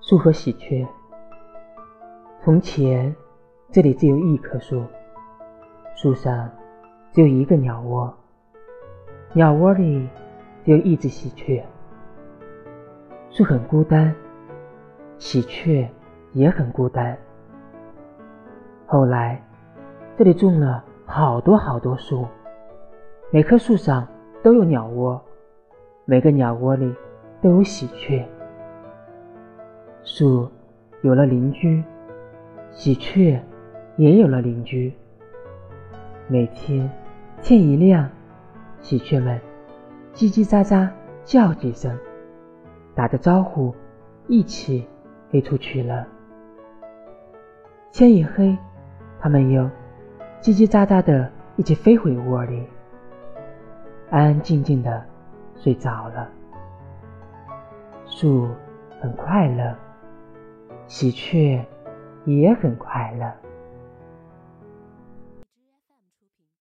[0.00, 0.86] 树和喜鹊。
[2.40, 3.14] 从前，
[3.70, 4.82] 这里只有一棵树，
[5.94, 6.48] 树上
[7.12, 8.12] 只有一个鸟窝，
[9.32, 10.08] 鸟窝里
[10.64, 11.62] 只有一只喜鹊。
[13.28, 14.14] 树很孤单，
[15.18, 15.86] 喜鹊
[16.32, 17.18] 也很孤单。
[18.86, 19.42] 后来，
[20.16, 22.26] 这里种了好多好多树，
[23.30, 24.06] 每棵树上
[24.42, 25.20] 都有鸟窝，
[26.06, 26.94] 每个鸟窝里
[27.42, 28.26] 都有喜鹊。
[30.18, 30.50] 树
[31.02, 31.80] 有了邻居，
[32.72, 33.40] 喜鹊
[33.96, 34.92] 也有了邻居。
[36.26, 36.90] 每天
[37.40, 38.10] 天一亮，
[38.80, 39.40] 喜鹊们
[40.12, 40.90] 叽叽喳喳
[41.22, 41.96] 叫几声，
[42.96, 43.72] 打着招呼，
[44.26, 44.84] 一起
[45.30, 46.04] 飞出去了。
[47.92, 48.58] 天一黑，
[49.20, 49.62] 它们又
[50.40, 52.66] 叽叽喳喳的一起飞回窝里，
[54.10, 55.00] 安安静静的
[55.54, 56.28] 睡着了。
[58.04, 58.48] 树
[59.00, 59.72] 很快乐。
[60.88, 61.64] 喜鹊
[62.24, 63.30] 也很快乐。